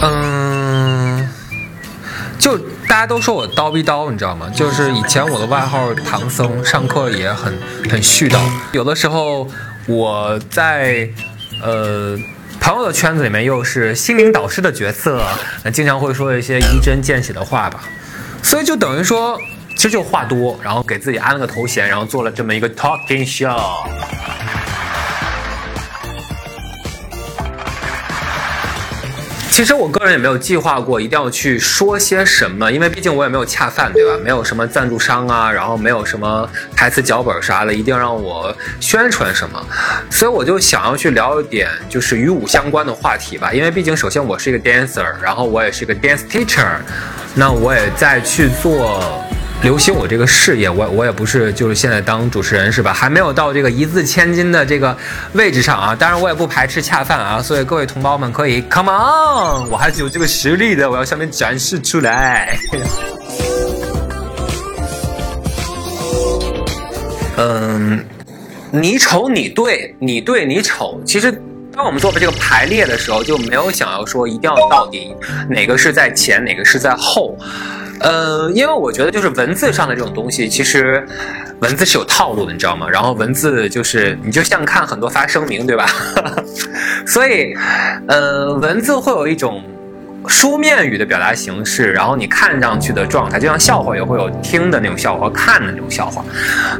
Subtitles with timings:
[0.00, 1.28] 嗯，
[2.38, 2.56] 就
[2.88, 4.48] 大家都说我叨逼叨，你知道吗？
[4.54, 7.52] 就是以前我的外号唐僧，上课也很
[7.90, 8.38] 很絮叨。
[8.72, 9.48] 有的时候
[9.86, 11.08] 我在
[11.62, 12.16] 呃
[12.60, 15.20] 朋友的圈子里面又是心灵导师的角色，
[15.72, 17.80] 经常会说一些一针见血的话吧。
[18.40, 19.36] 所以就等于说，
[19.76, 23.84] 其实就话多，然后给自己安了个头衔，然后做了这么一个 talking show。
[29.58, 34.16] 其实我个人也没有计划过一定要去说些什么，因为毕竟我也没有恰饭，对吧？
[34.22, 39.60] 没有什么赞助商啊，然后没有什么台词脚本啥的，一定让我宣传什么，
[40.12, 43.52] 所以我就想要去聊一点就是与舞相关的话题吧。
[43.52, 46.76] 因为毕竟首先我是一个 dancer，然后我也是一个 dance teacher，
[47.34, 49.24] 那我也在去做。
[49.60, 52.92] 流行我这个事业，我我也不是就是现在当主持人是吧？
[52.92, 54.96] 还没有到这个一字千金的这个
[55.32, 55.96] 位置上啊。
[55.96, 62.56] 当然我也不排斥恰饭啊，所以各位同胞们可以 come on，我还是有这个实力的，我要向你展示出来。
[67.36, 68.04] 嗯，
[68.70, 71.02] 你丑你对，你对你丑。
[71.04, 71.42] 其实
[71.78, 75.14] 当我们做的这个排列的时候，就没有想要说一定要到底
[75.48, 77.38] 哪个是在前，哪个是在后。
[78.00, 81.06] 呃，因为我觉得就是文字上的这种东西，其实
[81.60, 82.88] 文字是有套路的，你知道吗？
[82.90, 85.86] 然后文字就是你就像看很多发声明，对吧？
[87.06, 87.54] 所以，
[88.08, 89.62] 呃，文字会有一种。
[90.28, 96.24] 书面语的表达形式，然后你看上去的状态，就像笑话也会有听的那种笑话，看的那种笑话。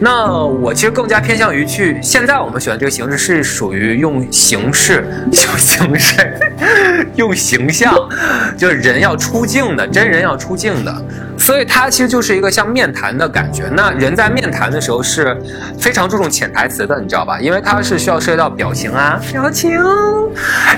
[0.00, 6.40] 那我其实更加偏向于去，现在我们选的这个形式是属于用形式、用形式、
[7.16, 7.94] 用形象，
[8.56, 10.94] 就是人要出镜的，真人要出镜的。
[11.36, 13.64] 所以它其实就是一个像面谈的感觉。
[13.74, 15.36] 那人在面谈的时候是
[15.78, 17.40] 非常注重潜台词的，你知道吧？
[17.40, 19.72] 因为它是需要涉及到表情啊、表情、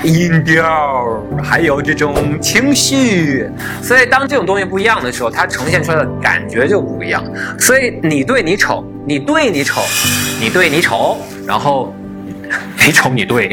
[0.03, 3.49] 音调，还有这种情情绪。
[3.81, 7.23] 所以当这种东西不一样的时候，它呈现出来的感觉就不一样。
[7.59, 9.81] 所以你对你丑，你对你丑，
[10.41, 11.93] 你对你丑，然后。
[12.85, 13.51] 你丑你对，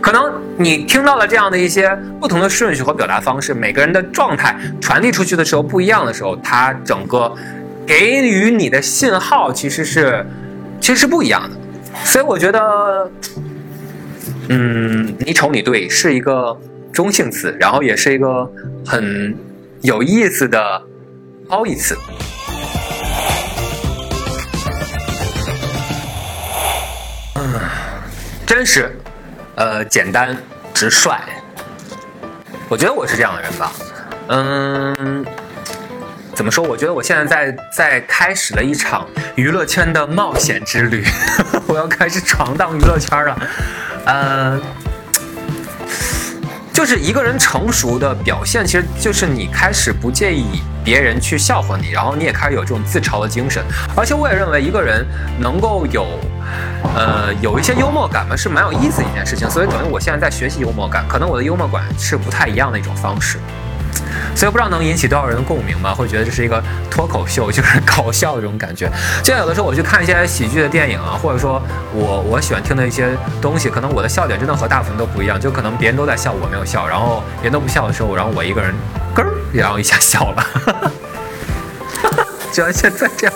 [0.00, 7.32] 可能你听到了这样的一些不同的顺序和表达方式，每个人的状态传递出去的时候不一样的时候，它整个
[7.86, 10.26] 给予你的信号其实是
[10.80, 11.56] 其实是不一样的。
[12.02, 13.08] 所以我觉得，
[14.48, 16.58] 嗯，你丑你对是一个
[16.94, 18.48] 中性词，然后也是一个
[18.86, 19.36] 很
[19.82, 20.80] 有意思的
[21.48, 21.98] 褒义词。
[27.34, 27.60] 嗯
[28.46, 28.96] 真实，
[29.56, 30.36] 呃，简单，
[30.72, 31.10] 直率。
[32.68, 33.72] 我觉得我是这样的人吧。
[34.28, 35.26] 嗯，
[36.34, 36.64] 怎么说？
[36.64, 41.04] 我觉得我现在在在开始了一场娱乐圈的冒险之旅，
[41.66, 43.36] 我要开始闯荡娱乐圈了。
[44.06, 44.60] 呃，
[46.74, 53.62] 就是一个人成熟的表现，其实就是你开始不介意别人去笑话你，然后你也开始有这种自嘲的精神。
[53.96, 55.06] 而且我也认为，一个人
[55.38, 56.06] 能够有。
[56.94, 63.38] 呃，有一些幽默感嘛，是蛮有意思的一件事情，所以等于我现在在学习幽默感，可能我的幽默感是不太一样的一种方式，
[64.34, 65.94] 所以不知道能引起多少人的共鸣吧？
[65.94, 68.90] 会觉得这是一个脱口秀，就是 搞笑的这种感觉。
[69.22, 71.62] 就像有的时候我去看一些喜剧的电影啊，或者说
[71.92, 78.74] 我我喜欢听的一些东西，可能我的笑点真的和大部分都不一样，就可能别人都在笑，我没有笑，然后别人都不笑的时候，然后我一个人
[79.14, 80.46] 咯，然后一下笑了，
[82.52, 83.34] 就像现在这样。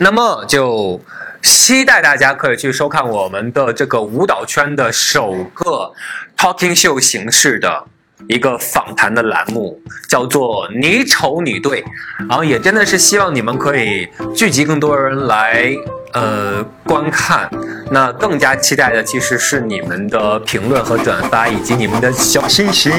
[0.00, 1.00] 那么就
[1.42, 5.92] 期待大家可以去收看我们的这个舞蹈圈的首个
[6.36, 7.84] talking show 形式的
[8.26, 11.84] 一个访谈的栏目，叫做“你丑你对”，
[12.28, 15.74] 然后也真的是希望你们可以聚集更多人来。
[16.14, 17.50] 呃，观看，
[17.90, 22.90] 那更加期待的其实是你们的评论和转发，以及你们的小心心，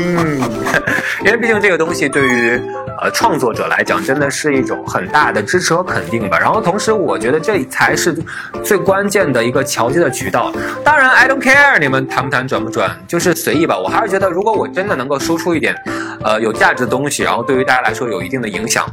[1.26, 2.62] 因为毕竟这个东西对于
[3.02, 6.38] 呃创作者来讲，真的是一种很大的支持和肯定吧。
[6.40, 8.16] 然后同时，我觉得这才是
[8.64, 10.52] 最关键的一个桥接的渠道。
[10.84, 13.78] 当然，I don't care 你们谈不谈转不转，就是随意吧。
[13.78, 15.76] 我还是觉得，如果我真的能够输出一点
[16.24, 18.86] 呃有价值的东西，然后对于大家来说有一定的影响，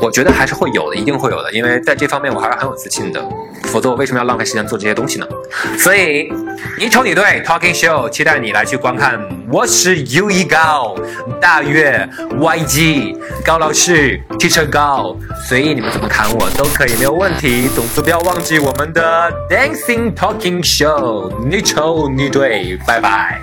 [0.00, 1.52] 我觉得还是会有的，一定会有的。
[1.52, 3.22] 因为在这方面我还是很有自信的。
[3.64, 5.26] 否则我为什么要浪费时间做这些东西呢？
[5.78, 6.30] 所以
[6.78, 9.20] 你瞅你对 Talking Show，期待你来去观看。
[9.52, 10.96] 我是 U 一高
[11.38, 12.08] 大月
[12.40, 13.14] YG
[13.44, 15.14] 高老师汽车高，
[15.46, 17.68] 随意你们怎么砍我都可以，没有问题。
[17.74, 23.42] 总之不要忘记我们的 Dancing Talking Show，你丑你对，拜拜。